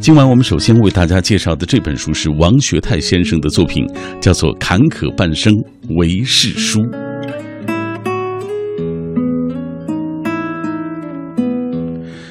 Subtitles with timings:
[0.00, 3.86] 今晚我们首先为大家介绍的这本书是王学泰先生的作品，
[4.20, 5.52] 叫做《坎坷半生
[5.96, 6.80] 为世书》。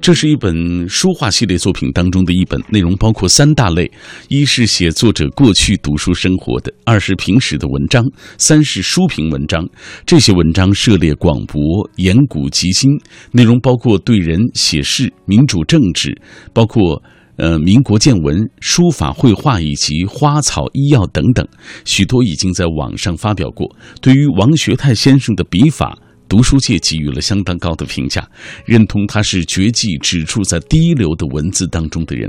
[0.00, 3.90] 这是一本书画系列作品当中的一本，内容包括三大类：
[4.28, 8.04] 一是写作者过去读书生活的；二是平时的文章；
[8.38, 9.68] 三是书评文章。
[10.04, 11.60] 这些文章涉猎广博，
[11.96, 12.90] 言古及今，
[13.32, 16.16] 内容包括对人、写事、民主政治，
[16.52, 17.02] 包括
[17.36, 21.46] 呃民国见闻、书法绘画以及花草医药等等，
[21.84, 23.74] 许多已经在网上发表过。
[24.00, 25.98] 对于王学泰先生的笔法。
[26.28, 28.28] 读书界给予了相当高的评价，
[28.64, 32.28] 认同他是绝技只处在第一流的文字当中的人。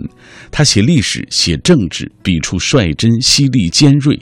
[0.52, 4.20] 他写历史、写政治，笔触率真、犀利、尖锐，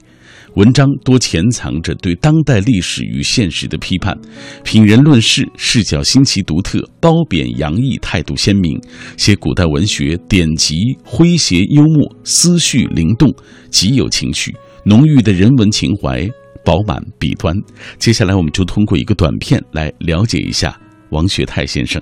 [0.55, 4.17] 文章多潜藏着对当代历史与现实的批判，
[4.63, 8.79] 品人论事，视角新奇独特，褒贬洋溢，态度鲜明。
[9.17, 13.29] 写古代文学典籍，诙谐幽默，思绪灵动，
[13.69, 14.55] 极有情趣，
[14.85, 16.27] 浓郁的人文情怀。
[16.63, 17.55] 饱满笔端，
[17.99, 20.75] 接下来我们就通过一个短片来了解一下
[21.11, 22.01] 王学泰先生。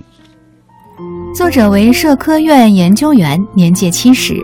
[1.34, 4.34] 作者为社科院研究员，年届七十，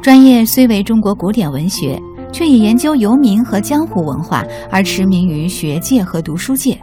[0.00, 2.00] 专业虽为中国古典文学，
[2.32, 6.78] 却以研究游民和江湖文化而驰名于学界和读书界。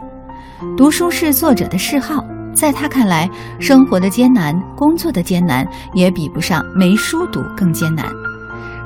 [0.76, 8.06] 读书是作者的嗜好，在他看来，生活的艰难、工作的艰难，也比不上没书读更艰难。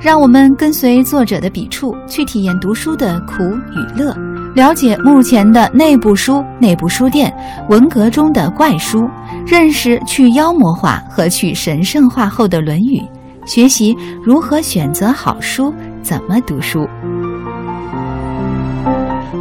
[0.01, 4.17] 让我们跟随作者的笔触，去体验读书的苦与乐，
[4.55, 7.31] 了解目前的内部书、内部书店、
[7.69, 9.07] 文革中的怪书，
[9.47, 12.99] 认识去妖魔化和去神圣化后的《论语》，
[13.45, 15.71] 学习如何选择好书，
[16.03, 16.81] 怎么读书。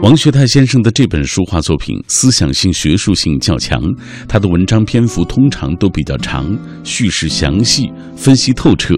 [0.01, 3.81] 王学泰先生的这本书画作品思想性、学术性较强，
[4.27, 8.95] 他的文章篇幅通常都比较长，叙事详细，分析透彻。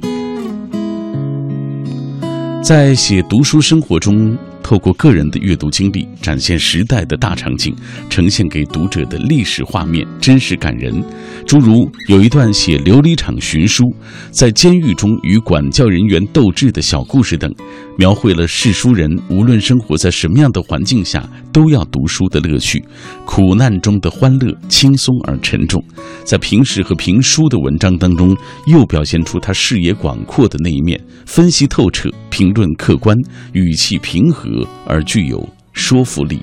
[2.64, 4.38] 在写读书生活中，
[4.72, 7.76] 透过个人的阅读经历，展现时代的大场景，
[8.10, 11.04] 呈现给读者的历史画面，真实感人。
[11.46, 13.84] 诸如有一段写琉璃厂寻书，
[14.30, 17.54] 在监狱中与管教人员斗智的小故事等，
[17.98, 22.82] 描绘了世书人无论生活在什么样的环境下，都要读书的乐趣，
[23.26, 25.84] 苦难中的欢乐，轻松而沉重。
[26.24, 28.34] 在评史和评书的文章当中，
[28.68, 33.16] 又表现出他视野广阔的那一面，分析透彻，评论客观，
[33.52, 34.50] 语气平和
[34.88, 36.42] 而具有说服力。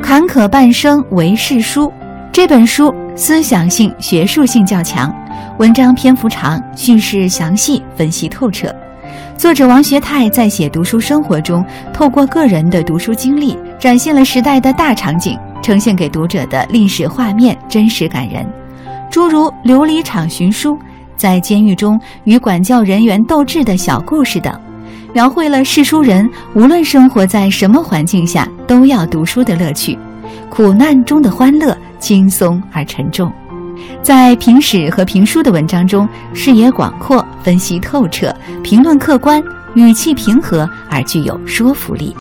[0.00, 1.92] 坎坷半生为世书。
[2.32, 5.12] 这本书思想性、学术性较强，
[5.58, 8.74] 文章篇幅长，叙事详细，分析透彻。
[9.36, 18.44] 作者王学泰在写读书生活中，透过个人的读书经历，展现了时代的大场景，呈现给读者的历史画面真实感人。
[19.10, 20.76] 诸如琉璃厂寻书，
[21.24, 24.60] 在监狱中与管教人员斗智的小故事等，
[25.14, 29.98] 描绘了世书人无论生活在什么环境下，都要读书的乐趣，
[30.50, 31.74] 苦难中的欢乐。
[31.98, 33.32] 轻松而沉重，
[34.02, 38.30] 在评史和评书的文章中，视野广阔，分析透彻，
[38.62, 39.42] 评论客观，
[39.72, 42.12] 语气平和而具有说服力。